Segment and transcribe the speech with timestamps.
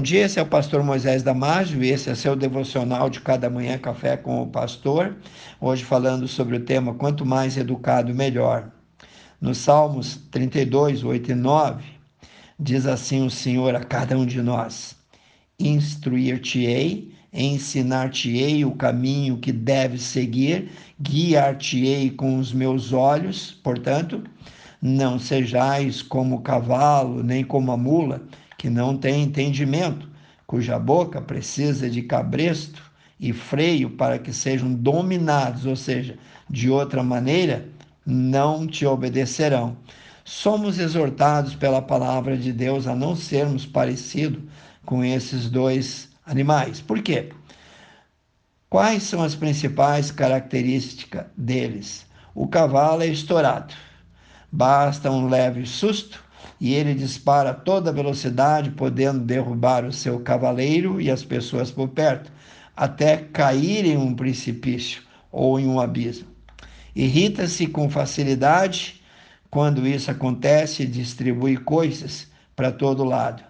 [0.00, 3.50] Bom dia, esse é o pastor Moisés Damásio e esse é seu devocional de cada
[3.50, 5.14] manhã café com o pastor.
[5.60, 8.72] Hoje falando sobre o tema quanto mais educado melhor.
[9.38, 11.84] Nos Salmos 32, 8 e 9,
[12.58, 14.96] diz assim o Senhor a cada um de nós:
[15.58, 24.24] Instruir-te-ei, ensinar-te-ei o caminho que deves seguir, guiar-te-ei com os meus olhos, portanto,
[24.80, 28.22] não sejais como o cavalo, nem como a mula
[28.60, 30.06] que não tem entendimento,
[30.46, 32.82] cuja boca precisa de cabresto
[33.18, 37.66] e freio para que sejam dominados, ou seja, de outra maneira,
[38.04, 39.78] não te obedecerão.
[40.26, 44.42] Somos exortados pela palavra de Deus a não sermos parecidos
[44.84, 46.82] com esses dois animais.
[46.82, 47.30] Por quê?
[48.68, 52.06] Quais são as principais características deles?
[52.34, 53.72] O cavalo é estourado.
[54.52, 56.22] Basta um leve susto
[56.60, 61.88] e ele dispara a toda velocidade, podendo derrubar o seu cavaleiro e as pessoas por
[61.88, 62.30] perto,
[62.76, 66.28] até cair em um precipício ou em um abismo.
[66.94, 69.00] Irrita-se com facilidade
[69.50, 73.42] quando isso acontece e distribui coisas para todo lado.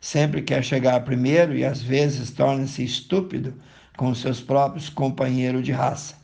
[0.00, 3.54] Sempre quer chegar primeiro e às vezes torna-se estúpido
[3.96, 6.14] com seus próprios companheiros de raça.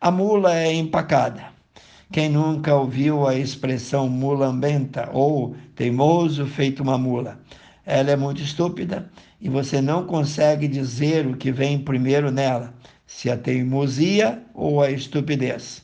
[0.00, 1.53] A mula é empacada
[2.12, 7.40] quem nunca ouviu a expressão mulambenta ou teimoso feito uma mula?
[7.86, 12.74] Ela é muito estúpida e você não consegue dizer o que vem primeiro nela,
[13.06, 15.82] se a teimosia ou a estupidez.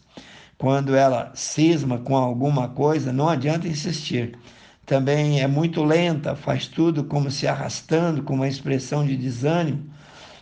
[0.56, 4.38] Quando ela cisma com alguma coisa, não adianta insistir.
[4.84, 9.90] Também é muito lenta, faz tudo como se arrastando, com uma expressão de desânimo.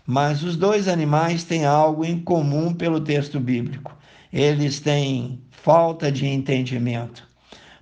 [0.06, 3.96] Mas os dois animais têm algo em comum pelo texto bíblico.
[4.32, 7.26] Eles têm falta de entendimento.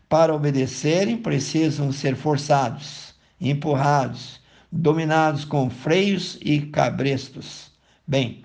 [0.08, 7.72] Para obedecerem, precisam ser forçados, empurrados, dominados com freios e cabrestos.
[8.06, 8.44] Bem,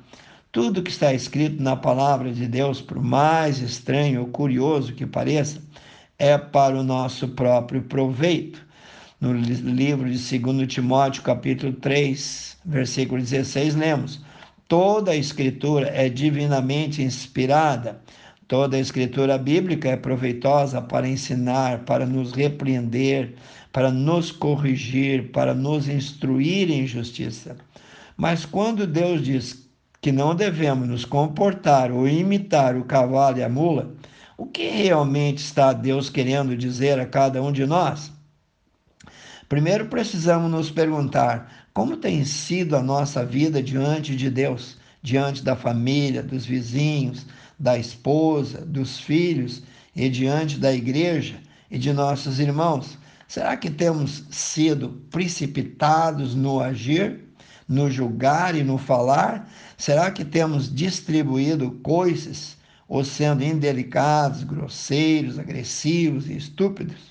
[0.52, 5.62] tudo que está escrito na palavra de Deus, por mais estranho ou curioso que pareça,
[6.18, 8.66] é para o nosso próprio proveito.
[9.20, 14.20] No livro de 2 Timóteo, capítulo 3, versículo 16, lemos:
[14.72, 18.00] Toda a escritura é divinamente inspirada
[18.48, 23.36] Toda a escritura bíblica é proveitosa para ensinar, para nos repreender,
[23.72, 27.56] para nos corrigir, para nos instruir em justiça.
[28.18, 29.70] Mas quando Deus diz
[30.02, 33.94] que não devemos nos comportar ou imitar o cavalo e a mula,
[34.38, 38.12] o que realmente está Deus querendo dizer a cada um de nós?
[39.48, 45.56] Primeiro precisamos nos perguntar como tem sido a nossa vida diante de Deus, diante da
[45.56, 47.26] família, dos vizinhos,
[47.58, 49.64] da esposa, dos filhos
[49.96, 51.40] e diante da igreja
[51.70, 52.98] e de nossos irmãos?
[53.28, 57.22] Será que temos sido precipitados no agir,
[57.68, 59.50] no julgar e no falar?
[59.78, 62.58] Será que temos distribuído coisas
[62.90, 67.11] ou sendo indelicados, grosseiros, agressivos e estúpidos?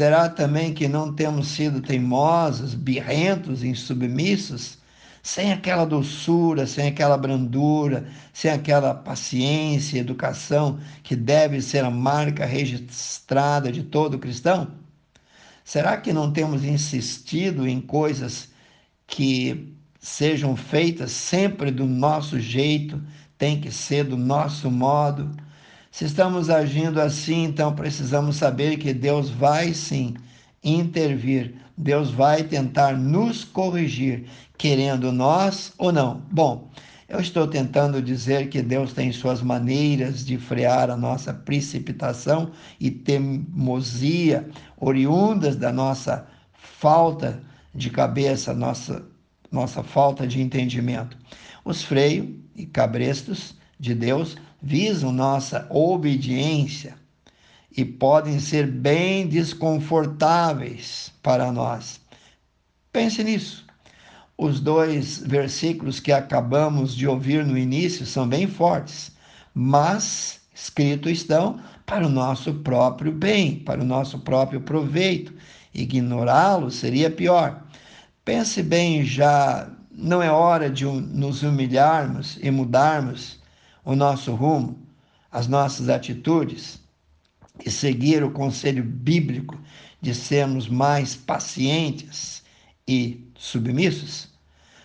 [0.00, 4.78] Será também que não temos sido teimosos, birrentos, insubmissos?
[5.22, 12.46] sem aquela doçura, sem aquela brandura, sem aquela paciência, educação que deve ser a marca
[12.46, 14.68] registrada de todo cristão?
[15.62, 18.48] Será que não temos insistido em coisas
[19.06, 23.02] que sejam feitas sempre do nosso jeito,
[23.36, 25.30] tem que ser do nosso modo?
[25.90, 30.14] Se estamos agindo assim, então precisamos saber que Deus vai sim
[30.62, 31.54] intervir.
[31.76, 36.22] Deus vai tentar nos corrigir, querendo nós ou não.
[36.30, 36.70] Bom,
[37.08, 42.88] eu estou tentando dizer que Deus tem suas maneiras de frear a nossa precipitação e
[42.88, 44.48] teimosia
[44.78, 47.42] oriundas da nossa falta
[47.74, 49.04] de cabeça, nossa,
[49.50, 51.18] nossa falta de entendimento.
[51.64, 56.94] Os freios e cabrestos de Deus visam nossa obediência
[57.76, 62.00] e podem ser bem desconfortáveis para nós.
[62.92, 63.64] Pense nisso.
[64.36, 69.12] Os dois versículos que acabamos de ouvir no início são bem fortes,
[69.54, 75.32] mas escritos estão para o nosso próprio bem, para o nosso próprio proveito.
[75.74, 77.64] Ignorá-los seria pior.
[78.24, 83.39] Pense bem, já não é hora de nos humilharmos e mudarmos
[83.84, 84.78] o nosso rumo,
[85.30, 86.80] as nossas atitudes
[87.64, 89.58] e seguir o conselho bíblico
[90.00, 92.42] de sermos mais pacientes
[92.86, 94.28] e submissos?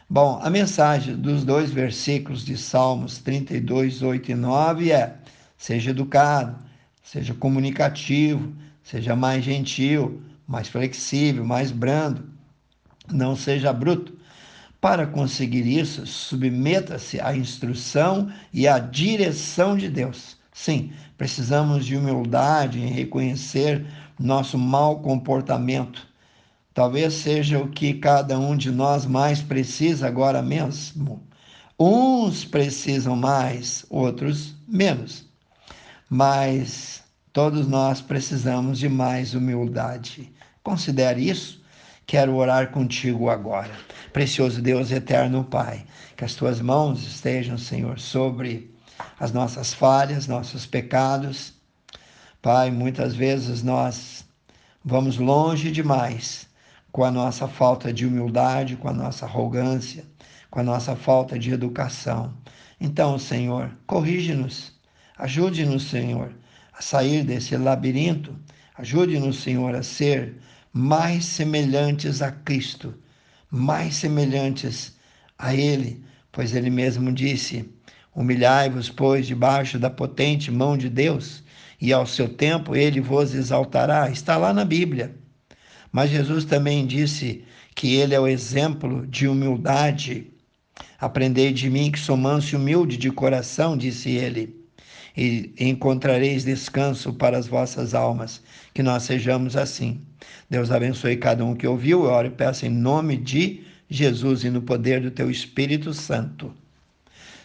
[0.08, 5.16] Bom, a mensagem dos dois versículos de Salmos 32, 8 e 9 é:
[5.58, 6.58] seja educado,
[7.02, 8.54] seja comunicativo,
[8.84, 12.30] seja mais gentil, mais flexível, mais brando.
[13.12, 14.16] Não seja bruto.
[14.86, 20.38] Para conseguir isso, submeta-se à instrução e à direção de Deus.
[20.54, 23.84] Sim, precisamos de humildade em reconhecer
[24.20, 26.06] nosso mau comportamento.
[26.72, 31.28] Talvez seja o que cada um de nós mais precisa agora mesmo.
[31.80, 35.26] Uns precisam mais, outros menos.
[36.08, 37.02] Mas
[37.34, 40.32] todos nós precisamos de mais humildade.
[40.62, 41.65] Considere isso.
[42.08, 43.72] Quero orar contigo agora.
[44.14, 45.86] Precioso Deus eterno Pai,
[46.16, 48.72] que as tuas mãos estejam, Senhor, sobre
[49.20, 51.54] as nossas falhas, nossos pecados.
[52.44, 54.24] Pai, muitas vezes nós
[54.84, 56.48] vamos longe demais
[56.92, 60.06] com a nossa falta de humildade, com a nossa arrogância,
[60.52, 62.34] com a nossa falta de educação.
[62.80, 64.74] Então, Senhor, corrige-nos,
[65.18, 66.32] ajude-nos, Senhor,
[66.72, 68.38] a sair desse labirinto,
[68.78, 70.38] ajude-nos, Senhor, a ser
[70.78, 72.94] mais semelhantes a Cristo,
[73.50, 74.94] mais semelhantes
[75.40, 77.74] a Ele, pois Ele mesmo disse:
[78.14, 81.42] Humilhai-vos, pois, debaixo da potente mão de Deus,
[81.80, 84.10] e ao seu tempo ele vos exaltará.
[84.10, 85.16] Está lá na Bíblia.
[85.94, 90.30] Mas Jesus também disse que ele é o exemplo de humildade.
[91.00, 94.65] Aprendei de mim que sou manso e humilde de coração, disse ele,
[95.16, 98.42] e encontrareis descanso para as vossas almas.
[98.74, 100.02] Que nós sejamos assim.
[100.50, 102.06] Deus abençoe cada um que ouviu.
[102.06, 106.54] Eu oro e peço em nome de Jesus e no poder do teu Espírito Santo.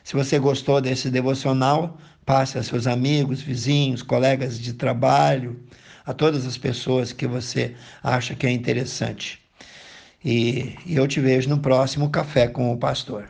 [0.03, 5.61] Se você gostou desse devocional, passe a seus amigos, vizinhos, colegas de trabalho,
[6.05, 9.39] a todas as pessoas que você acha que é interessante.
[10.25, 13.19] E eu te vejo no próximo Café com o Pastor.